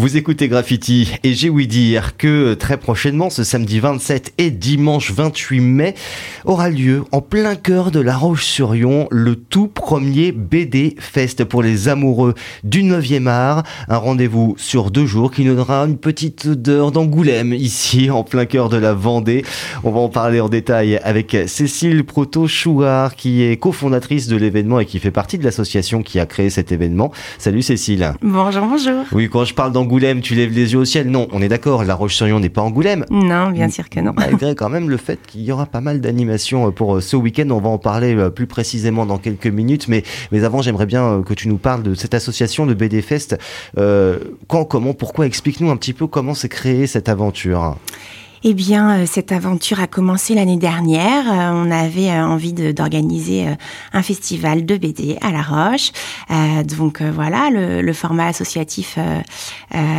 [0.00, 5.12] Vous écoutez Graffiti et j'ai ouï dire que très prochainement, ce samedi 27 et dimanche
[5.12, 5.94] 28 mai,
[6.46, 11.88] aura lieu en plein cœur de La Roche-sur-Yon le tout premier BD Fest pour les
[11.88, 12.32] amoureux
[12.64, 13.62] du 9e art.
[13.88, 18.46] Un rendez-vous sur deux jours qui nous donnera une petite odeur d'Angoulême ici en plein
[18.46, 19.44] cœur de la Vendée.
[19.84, 24.86] On va en parler en détail avec Cécile Proto-Chouard qui est cofondatrice de l'événement et
[24.86, 27.12] qui fait partie de l'association qui a créé cet événement.
[27.36, 28.14] Salut Cécile.
[28.22, 29.04] Bonjour, bonjour.
[29.12, 31.10] Oui, quand je parle d'Angoulême, Angoulême, tu lèves les yeux au ciel.
[31.10, 33.04] Non, on est d'accord, La Roche-sur-Yon n'est pas Angoulême.
[33.10, 34.12] Non, bien sûr que non.
[34.14, 37.16] Malgré quand même le fait qu'il y aura pas mal d'animations euh, pour euh, ce
[37.16, 37.50] week-end.
[37.50, 39.88] On va en parler euh, plus précisément dans quelques minutes.
[39.88, 43.36] Mais, mais avant, j'aimerais bien que tu nous parles de cette association de BD Fest.
[43.74, 45.26] quand, comment, pourquoi?
[45.26, 47.76] Explique-nous un petit peu comment s'est créée cette aventure.
[48.42, 51.30] Eh bien, euh, cette aventure a commencé l'année dernière.
[51.30, 53.46] Euh, on avait euh, envie d'organiser
[53.92, 55.92] un festival de BD à La Roche.
[56.64, 58.98] donc voilà, le, format associatif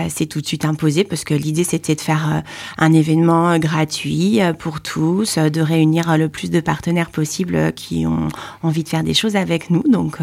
[0.09, 2.41] s'est tout de suite imposé parce que l'idée c'était de faire
[2.77, 8.29] un événement gratuit pour tous, de réunir le plus de partenaires possible qui ont
[8.63, 9.83] envie de faire des choses avec nous.
[9.89, 10.17] Donc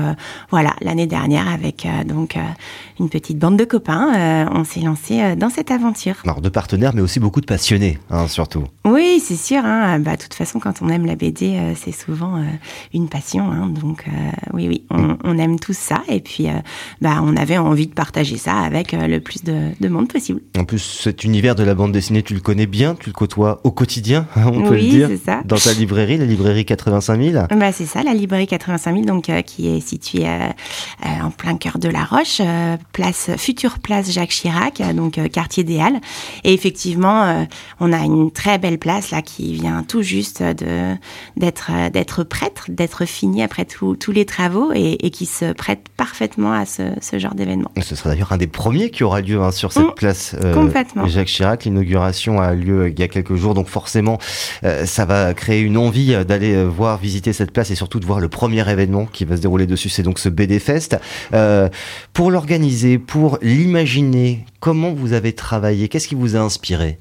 [0.51, 2.37] voilà, l'année dernière avec donc
[2.99, 6.17] une petite bande de copains, on s'est lancé dans cette aventure.
[6.25, 7.99] Alors de partenaires, mais aussi beaucoup de passionnés.
[8.11, 8.65] Hein, surtout.
[8.87, 9.61] Oui, c'est sûr.
[9.65, 9.99] Hein.
[9.99, 12.45] Bah, de toute façon, quand on aime la BD, euh, c'est souvent euh,
[12.95, 13.51] une passion.
[13.51, 13.69] Hein.
[13.69, 16.03] Donc, euh, oui, oui, on, aime tous ça.
[16.09, 16.47] Et puis,
[17.01, 20.41] bah, on avait envie de partager ça avec le plus de, monde possible.
[20.59, 23.61] En plus, cet univers de la bande dessinée, tu le connais bien, tu le côtoies
[23.65, 25.11] au quotidien, on peut le dire.
[25.25, 25.43] Ça.
[25.45, 27.47] Dans ta librairie, la librairie 85 000.
[27.57, 30.27] Bah, c'est ça, la librairie 85 000, donc, qui est située
[31.05, 32.41] en plein cœur de la Roche,
[32.93, 36.01] place, future place Jacques Chirac, donc quartier des Halles.
[36.45, 37.47] Et effectivement,
[37.81, 40.95] on a une très belle place là qui vient tout juste de
[41.37, 46.65] d'être d'être prête, d'être finie après tous les travaux et, qui se prête parfaitement à
[46.65, 47.71] ce, genre d'événement.
[47.83, 50.37] Ce sera d'ailleurs un des premiers qui aura lieu hein, sur cette mmh, place.
[50.43, 51.07] Euh, complètement.
[51.07, 54.19] Jacques Chirac, l'inauguration a lieu il y a quelques jours, donc forcément
[54.65, 58.07] euh, ça va créer une envie d'aller euh, voir, visiter cette place et surtout de
[58.07, 59.89] voir le premier événement qui va se dérouler dessus.
[59.89, 60.97] C'est donc ce BD Fest.
[62.13, 65.89] pour l'organiser, pour l'imaginer, comment vous avez travaillé?
[65.89, 66.99] Qu'est-ce qui vous a inspiré?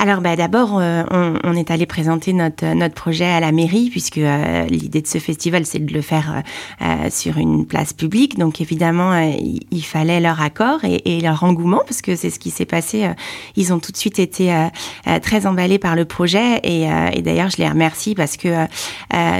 [0.00, 3.90] Alors bah, d'abord, euh, on, on, est allé présenter notre, notre projet à la mairie,
[3.90, 6.42] puisque euh, l'idée de ce festival, c'est de le faire
[6.80, 8.38] euh, sur une place publique.
[8.38, 12.48] Donc évidemment, il, fallait leur accord et, et, leur engouement, parce que c'est ce qui
[12.48, 13.10] s'est passé.
[13.56, 14.54] ils ont tout de suite été
[15.20, 16.60] très emballés par le projet.
[16.62, 18.66] Et, et d'ailleurs, je les remercie parce que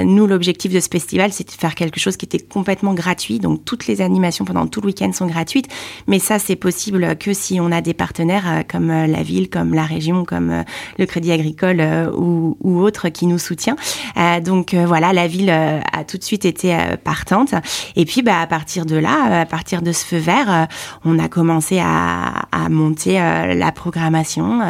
[0.03, 3.39] nous, l'objectif de ce festival, c'est de faire quelque chose qui était complètement gratuit.
[3.39, 5.69] Donc toutes les animations pendant tout le week-end sont gratuites.
[6.07, 9.85] Mais ça, c'est possible que si on a des partenaires comme la ville, comme la
[9.85, 10.63] région, comme euh,
[10.99, 13.77] le Crédit Agricole euh, ou, ou, autre qui nous soutient.
[14.17, 17.55] Euh, donc voilà, la ville a tout de suite été partante.
[17.97, 20.69] Et puis bah, à partir de là, à partir de ce feu vert,
[21.05, 24.61] on a commencé à, à monter la programmation,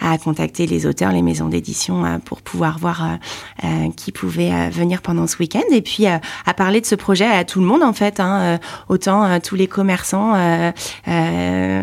[0.00, 3.18] à contacter les auteurs, les maisons d'édition pour pouvoir voir
[3.96, 5.62] qui pouvait venir pendant ce week-end.
[5.70, 6.20] Et puis à
[6.56, 8.58] parler de ce projet à tout le monde en fait, hein,
[8.88, 10.34] autant tous les commerçants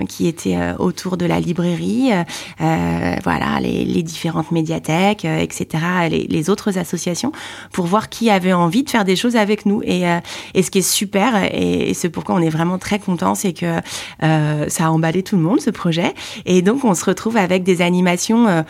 [0.07, 2.11] qui étaient autour de la librairie,
[2.59, 7.31] voilà les, différentes médiathèques, euh, etc., les, autres associations,
[7.71, 9.81] pour voir qui avait envie de faire des choses avec nous.
[9.83, 10.19] Et, euh,
[10.53, 13.79] et ce qui est super, et, c'est pourquoi on est vraiment très content, c'est que
[14.23, 16.13] euh, ça a emballé tout le monde, ce projet.
[16.45, 18.65] Et donc, on se retrouve avec des animations.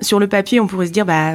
[0.00, 1.34] sur le papier, on pourrait se dire, bah,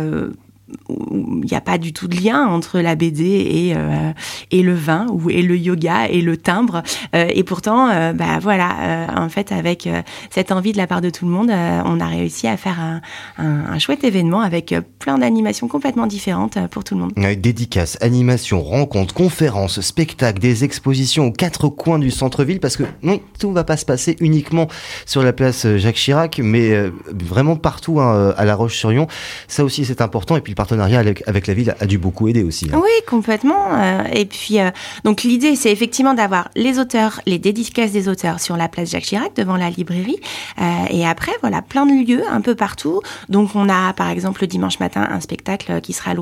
[1.12, 4.12] il n'y a pas du tout de lien entre la BD et euh,
[4.52, 6.84] et le vin ou et le yoga et le timbre.
[7.16, 9.90] Euh, et pourtant euh, bah voilà en fait avec
[10.30, 13.02] cette envie de la part de tout le monde on a réussi à faire un,
[13.38, 17.14] un, chouette événement avec plein d'animations complètement différentes pour tout le monde.
[17.38, 23.20] Dédicaces, animations, rencontres, conférences, spectacles, des expositions aux quatre coins du centre-ville parce que non
[23.38, 24.68] tout va pas se passer uniquement
[25.06, 26.74] sur la place Jacques Chirac mais
[27.12, 29.08] vraiment partout hein, à La Roche-sur-Yon.
[29.48, 30.38] Ça aussi c'est important.
[30.38, 32.70] Et puis partenariat avec, la ville a dû beaucoup aider aussi.
[32.72, 32.80] Hein.
[32.82, 33.74] Oui, complètement.
[33.74, 34.70] Euh, et puis, euh,
[35.04, 39.04] donc l'idée, c'est effectivement d'avoir les auteurs, les dédicaces des auteurs sur la place Jacques
[39.04, 40.20] Chirac, devant la librairie.
[40.60, 43.02] Euh, et après, voilà, plein de lieux un peu partout.
[43.30, 46.14] Donc, on a, par exemple, le dimanche matin, un spectacle qui sera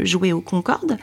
[0.00, 0.96] joué au Concorde.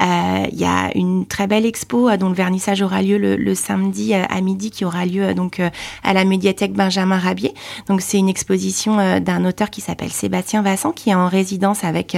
[0.00, 4.40] Il y a une très belle expo dont le vernissage aura lieu le, samedi à
[4.40, 5.60] midi, qui aura lieu donc
[6.02, 7.54] à la médiathèque Benjamin Rabier.
[7.88, 12.16] Donc, c'est une exposition d'un auteur qui s'appelle Sébastien Vassan, qui est en résidence avec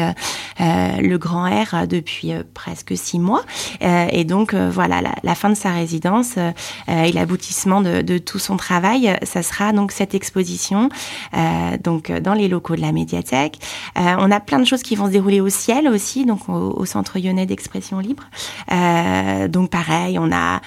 [0.59, 3.43] le Grand Air depuis presque six mois.
[3.81, 6.37] et donc voilà, la, fin de sa résidence
[6.89, 10.89] et l'aboutissement de, de, tout son travail, ça sera donc cette exposition
[11.83, 13.59] donc dans les locaux de la médiathèque.
[13.97, 17.19] on a plein de choses qui vont se dérouler au ciel aussi, donc au, Centre
[17.19, 18.25] Lyonnais d'expression libre.
[19.49, 20.61] donc pareil, on a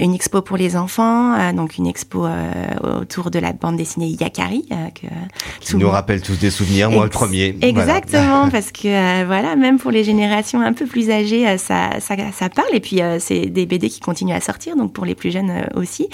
[0.00, 2.26] une expo pour les enfants, donc une expo
[2.82, 4.68] autour de la bande dessinée Yakari.
[4.94, 5.06] que
[5.60, 7.56] qui nous rappelle tous des souvenirs, moi le premier.
[7.60, 12.48] Exactement, parce que voilà, même pour les générations un peu plus âgées, ça, ça, ça
[12.48, 12.74] parle.
[12.74, 16.08] Et puis c'est des BD qui continuent à sortir, donc pour les plus jeunes aussi.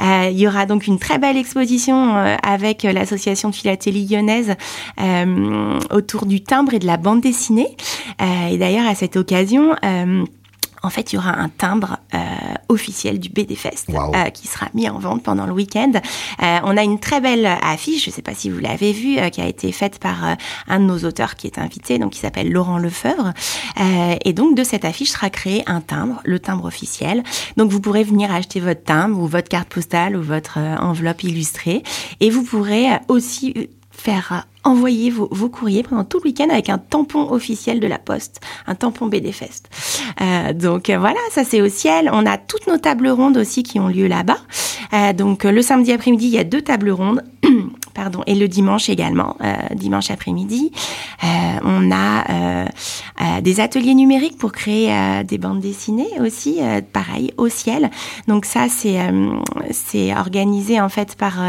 [0.00, 4.54] il y aura donc une très belle exposition avec l'association de philatélie lyonnaise
[5.90, 7.68] autour du timbre et de la bande dessinée.
[8.50, 9.74] et d'ailleurs à cette occasion
[10.82, 12.18] en fait, il y aura un timbre euh,
[12.68, 15.92] officiel du BD Fest euh, qui sera mis en vente pendant le week-end.
[16.42, 19.18] Euh, on a une très belle affiche, je ne sais pas si vous l'avez vue,
[19.30, 20.36] qui a été faite par
[20.68, 23.32] un de nos auteurs qui est invité, donc qui s'appelle Laurent Lefebvre.
[24.24, 27.22] et donc de cette affiche sera créé un timbre, le timbre officiel.
[27.56, 31.82] Donc vous pourrez venir acheter votre timbre ou votre carte postale ou votre enveloppe illustrée,
[32.20, 37.30] et vous pourrez aussi faire envoyer vos, courriers pendant tout le week-end avec un tampon
[37.30, 39.68] officiel de la Poste, un tampon BD Fest.
[40.20, 42.10] Euh, donc euh, voilà, ça c'est au ciel.
[42.12, 44.38] On a toutes nos tables rondes aussi qui ont lieu là-bas.
[44.92, 47.22] Euh, donc le samedi après-midi, il y a deux tables rondes.
[47.94, 49.36] Pardon, et le dimanche également,
[49.74, 50.70] dimanche après-midi,
[51.64, 52.68] on a
[53.40, 56.60] des ateliers numériques pour créer des bandes dessinées aussi,
[56.92, 57.90] pareil au ciel.
[58.28, 58.98] Donc ça c'est
[59.72, 61.40] c'est organisé en fait par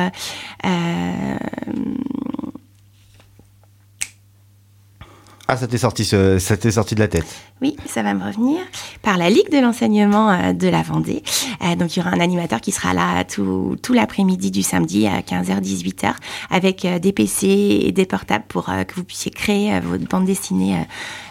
[5.52, 7.26] ah, ça t'est sorti, ça t'est sorti de la tête.
[7.60, 8.60] Oui, ça va me revenir.
[9.02, 11.24] Par la Ligue de l'enseignement euh, de la Vendée.
[11.64, 15.08] Euh, donc, il y aura un animateur qui sera là tout, tout l'après-midi du samedi
[15.08, 16.14] à 15h, 18h
[16.52, 20.86] avec euh, des PC et des portables pour que vous puissiez créer votre bande dessinée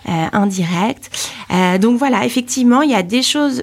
[0.07, 1.11] en direct.
[1.81, 3.63] donc, voilà, effectivement, il y a des choses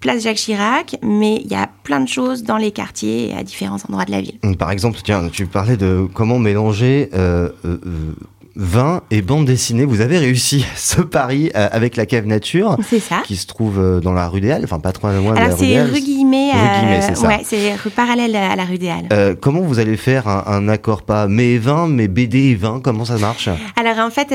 [0.00, 3.42] place Jacques Chirac, mais il y a plein de choses dans les quartiers et à
[3.42, 4.38] différents endroits de la ville.
[4.58, 7.10] Par exemple, tiens, tu parlais de comment mélanger
[8.56, 9.84] vin et bande dessinée.
[9.84, 12.76] Vous avez réussi ce pari euh, avec la cave nature.
[12.88, 13.22] C'est ça.
[13.24, 15.54] Qui se trouve euh, dans la rue des Halles, enfin pas trop loin de la
[15.54, 16.50] rue c'est rue Guillemets.
[16.54, 17.28] Euh, c'est ça.
[17.28, 19.36] Ouais, c'est rue parallèle à la rue des Halles.
[19.40, 23.18] comment vous allez faire un, accord pas mais vin, mais BD et vin Comment ça
[23.18, 23.48] marche?
[23.76, 24.32] Alors en fait,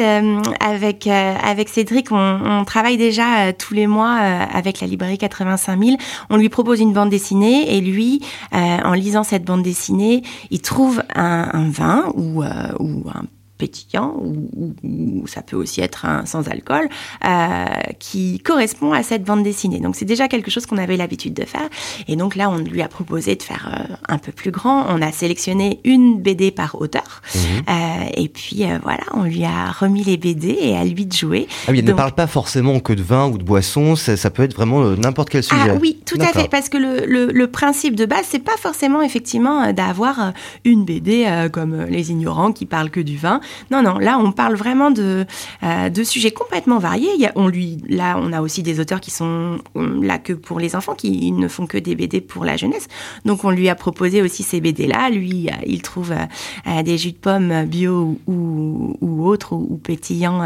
[0.60, 5.98] avec avec Cédric, on, travaille déjà tous les mois avec la librairie 85 000.
[6.30, 8.22] On lui propose une bande dessinée et lui,
[8.52, 13.24] en lisant cette bande dessinée, il trouve un, un vin ou, ou un
[13.58, 16.90] pétillant ou, ça peut aussi être un sans alcool
[17.24, 17.66] euh,
[18.00, 19.80] qui correspond à cette bande dessinée.
[19.80, 21.68] Donc c'est déjà quelque chose qu'on avait l'habitude de faire
[22.08, 24.86] et donc là on lui a proposé de faire euh, un peu plus grand.
[24.90, 27.42] On a sélectionné une BD par auteur mhm.
[27.70, 31.48] euh, et puis voilà on lui a remis les BD et à lui de jouer.
[31.68, 34.44] Ah oui, il ne parle pas forcément que de vin ou de boisson, ça, peut
[34.44, 35.70] être vraiment n'importe quel sujet.
[35.70, 39.02] Ah oui, tout à fait parce que le, le, principe de base c'est pas forcément
[39.02, 40.34] effectivement d'avoir
[40.66, 43.40] une BD comme Les Ignorants qui parlent que du vin.
[43.72, 45.26] Non, non, là, on parle vraiment de,
[45.64, 47.30] euh, sujets complètement variés.
[47.36, 50.94] On lui, là, on a aussi des auteurs qui sont là que pour les enfants,
[50.94, 52.88] qui ne font que des BD pour la jeunesse.
[53.26, 55.10] Donc, on lui a proposé aussi ces BD-là.
[55.10, 60.42] Lui, euh, il trouve euh, des jus de pommes bio ou, autres, ou, pétillants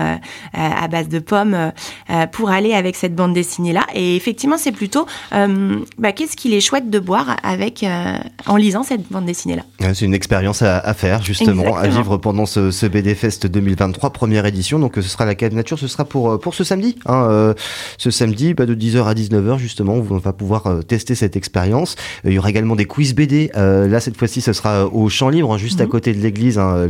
[0.54, 1.72] à base de pommes,
[2.32, 3.86] pour aller avec cette bande dessinée-là.
[3.94, 7.86] Et effectivement, c'est plutôt, bah, qu'est-ce qu'il est chouette de boire avec,
[8.46, 9.64] en lisant cette bande dessinée-là.
[9.94, 14.46] C'est une expérience à, faire, justement, à vivre pendant ce, ce BD Fest 2023, première
[14.46, 14.80] édition.
[14.80, 16.96] Donc ce sera la Cave Nature, ce sera pour, euh, pour ce samedi.
[17.06, 17.54] Hein, euh,
[17.98, 21.96] ce samedi, bah, de 10h à 19h, justement, on va pouvoir euh, tester cette expérience.
[22.26, 23.52] Il y aura également des quiz BD.
[23.56, 25.90] là, cette fois-ci, ce sera au Champ Libre, hein, juste à mhm.
[25.90, 26.88] côté de l'église, hein,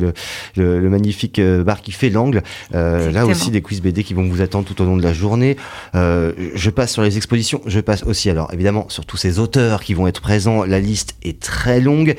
[0.56, 2.42] le, le, magnifique bar qui fait l'angle.
[2.72, 5.58] là aussi, des quiz BD qui vont vous attendre tout au long de la journée.
[5.94, 7.62] je passe sur les expositions.
[7.66, 10.64] Je passe aussi, alors évidemment, sur tous ces auteurs qui vont être présents.
[10.64, 12.16] La liste est très longue.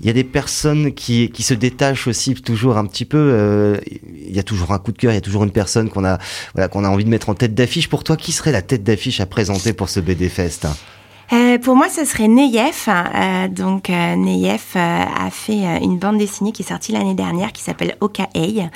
[0.00, 3.76] Il y a des personnes qui, qui se détachent aussi toujours un petit peu euh,
[4.26, 6.04] il y a toujours un coup de cœur, il y a toujours une personne qu'on
[6.04, 6.18] a,
[6.54, 7.88] voilà, qu'on a envie de mettre en tête d'affiche.
[7.88, 10.66] Pour toi, qui serait la tête d'affiche à présenter pour ce BD Fest?
[11.32, 12.88] Euh, pour moi, ce serait Neyef.
[12.88, 17.14] Euh, donc, euh, Neyef euh, a fait euh, une bande dessinée qui est sortie l'année
[17.14, 18.68] dernière qui s'appelle Okaei.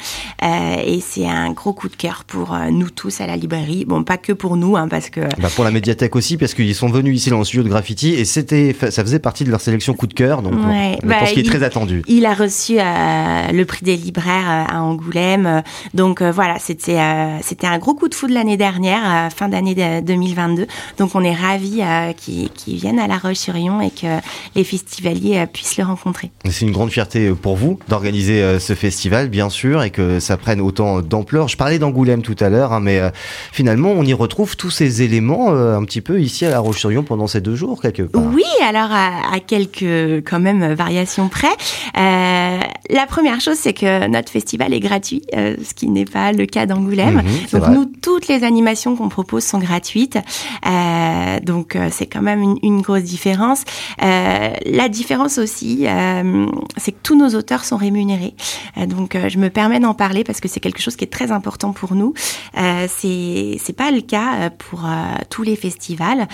[0.43, 3.85] et c'est un gros coup de cœur pour nous tous à la librairie.
[3.85, 5.21] Bon, pas que pour nous, hein, parce que...
[5.21, 8.15] Bah pour la médiathèque aussi, parce qu'ils sont venus ici dans le studio de Graffiti
[8.15, 10.43] et c'était, ça faisait partie de leur sélection coup de cœur.
[10.43, 12.03] Donc, ouais, je bah, pense qu'il est très attendu.
[12.09, 15.63] Il a reçu le prix des libraires à Angoulême.
[15.95, 17.01] Donc, voilà, c'était
[17.43, 20.67] c'était un gros coup de fou de l'année dernière, fin d'année 2022.
[20.99, 21.83] Donc, on est ravis
[22.17, 24.07] qu'il qui, qui vienne à La Roche-sur-Yon et que
[24.55, 26.31] les festivaliers puissent le rencontrer.
[26.49, 30.61] C'est une grande fierté pour vous d'organiser ce festival, bien sûr, et que ça prenne
[30.61, 31.49] autant d'ampleur.
[31.49, 33.01] Je parlais d'Angoulême tout à l'heure, hein, mais
[33.53, 37.27] finalement, on y retrouve tous ces éléments un petit peu ici à La Roche-sur-Yon pendant
[37.27, 38.23] ces deux jours, quelque part.
[38.33, 41.49] Oui, alors à, quelques quand même variations près.
[41.97, 42.61] Euh,
[42.91, 46.47] la première chose, c'est que notre festival est gratuit, euh, ce qui n'est pas le
[46.47, 47.23] cas d'Angoulême.
[47.23, 50.19] Mhm, donc nous, toutes les animations qu'on propose sont gratuites.
[50.67, 53.65] Euh, donc c'est quand même une, une grosse différence.
[54.01, 55.87] la différence aussi,
[56.77, 58.35] c'est que tous nos auteurs sont rémunérés.
[58.87, 61.73] donc je me permets d'en parler parce que c'est quelque chose qui est très important
[61.73, 62.15] pour nous.
[62.55, 64.85] c'est c'est pas le cas pour
[65.31, 66.27] tous les festivals.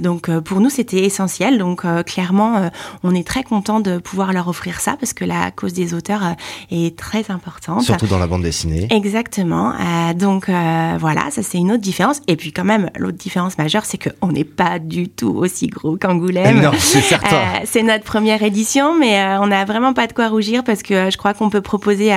[0.00, 1.58] donc pour nous, c'était essentiel.
[1.58, 2.70] Donc clairement,
[3.02, 6.24] on est très content de pouvoir leur offrir ça parce que la cause des auteurs
[6.24, 6.32] euh,
[6.70, 7.82] est très importante.
[7.82, 8.86] Surtout dans la bande dessinée.
[8.90, 9.72] Exactement.
[9.72, 12.20] Euh, donc euh, voilà, ça c'est une autre différence.
[12.26, 15.96] Et puis quand même, l'autre différence majeure, c'est qu'on n'est pas du tout aussi gros
[15.96, 16.60] qu'Angoulême.
[16.60, 17.60] Non, c'est certain.
[17.64, 21.16] c'est notre première édition, mais on n'a vraiment pas de quoi rougir parce que je
[21.16, 22.14] crois qu'on peut proposer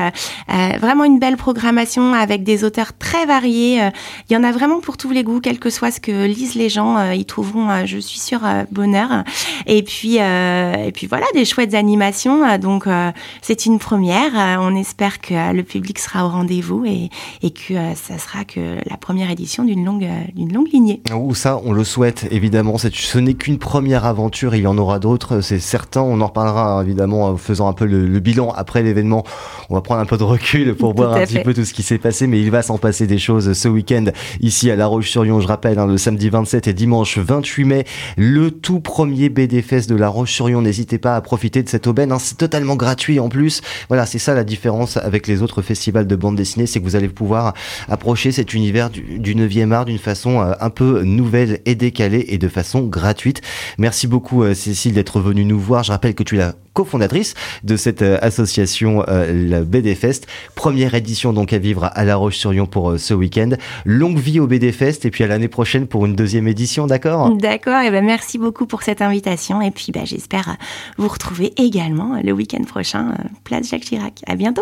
[0.80, 3.90] vraiment une belle programmation avec des auteurs très variés.
[4.30, 6.56] Il y en a vraiment pour tous les goûts, quel que soit ce que lisent
[6.56, 9.24] les gens, ils trouveront, je suis sûre, bonheur.
[9.66, 12.44] Et puis, et puis voilà, des chouettes animations.
[12.44, 14.38] Euh, donc euh, c'est une première.
[14.38, 17.10] Euh, on espère que le public sera au rendez-vous et,
[17.42, 21.02] et que ça sera que la première édition d'une longue, d'une longue lignée.
[21.14, 22.73] Ou ça, on le souhaite évidemment.
[22.78, 24.56] Ce n'est qu'une première aventure.
[24.56, 26.02] Il y en aura d'autres, c'est certain.
[26.02, 29.24] On en reparlera évidemment en faisant un peu le, bilan après l'événement.
[29.70, 31.84] On va prendre un peu de recul pour voir un petit peu tout ce qui
[31.84, 34.06] s'est passé, mais il va s'en passer des choses ce week-end
[34.42, 35.40] ici à La Roche-sur-Yon.
[35.40, 37.86] Je rappelle, hein, le samedi 27 et dimanche 28 mai,
[38.18, 40.62] le tout premier BD Fest de La Roche-sur-Yon.
[40.62, 42.12] N'hésitez pas à profiter de cette aubaine.
[42.12, 42.20] Hein.
[42.20, 43.62] C'est totalement gratuit en plus.
[43.88, 46.96] Voilà, c'est ça la différence avec les autres festivals de bande dessinée, c'est que vous
[46.96, 47.54] allez pouvoir
[47.88, 52.26] approcher cet univers du, du 9e art d'une façon euh, un peu nouvelle et décalée
[52.30, 53.42] et de façon gratuite.
[53.78, 55.84] Merci beaucoup euh, Cécile d'être venue nous voir.
[55.84, 60.28] Je rappelle que tu es la cofondatrice de cette euh, association, la BD Fest.
[60.56, 63.50] Première édition donc à vivre à La Roche-sur-Yon pour ce week-end.
[63.86, 67.36] Longue vie au BD Fest et puis à l'année prochaine pour une deuxième édition, d'accord?
[67.36, 70.58] D'accord, et ben merci beaucoup pour cette invitation et puis ben, j'espère
[70.98, 74.22] vous retrouver également le week-end prochain, place Jacques Chirac.
[74.28, 74.62] À bientôt.